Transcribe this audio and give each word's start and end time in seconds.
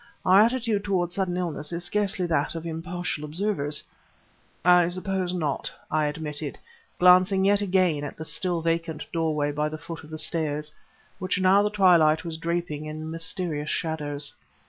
Our 0.25 0.41
attitude 0.41 0.83
toward 0.83 1.11
sudden 1.11 1.37
illness 1.37 1.71
is 1.71 1.83
scarcely 1.85 2.25
that 2.25 2.55
of 2.55 2.65
impartial 2.65 3.23
observers." 3.23 3.83
"I 4.65 4.87
suppose 4.87 5.31
not," 5.31 5.71
I 5.91 6.07
admitted, 6.07 6.57
glancing 6.97 7.45
yet 7.45 7.61
again 7.61 8.03
at 8.03 8.17
the 8.17 8.25
still 8.25 8.61
vacant 8.63 9.05
doorway 9.11 9.51
by 9.51 9.69
the 9.69 9.77
foot 9.77 10.03
of 10.03 10.09
the 10.09 10.17
stairs, 10.17 10.71
which 11.19 11.39
now 11.39 11.61
the 11.61 11.69
twilight 11.69 12.25
was 12.25 12.37
draping 12.37 12.85
in 12.87 13.11
mysterious 13.11 13.69
shadows. 13.69 14.33